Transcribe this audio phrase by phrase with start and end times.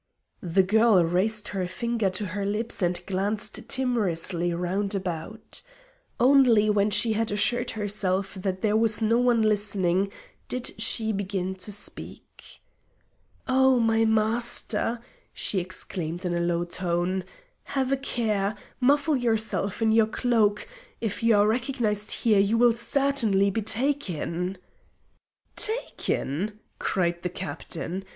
[0.41, 5.61] The girl raised her finger to her lips and glanced timorously round about.
[6.19, 10.09] Only when she had assured herself that there was no one listening
[10.47, 12.61] did she begin to speak.
[13.47, 15.01] "Oh, my Master!"
[15.33, 17.23] she exclaimed in a low tone;
[17.65, 18.55] "have a care!
[18.79, 20.67] Muffle yourself in your cloak!
[20.99, 24.57] If you are recognised here you will certainly be taken!"
[25.55, 28.03] "Taken!" cried the Captain.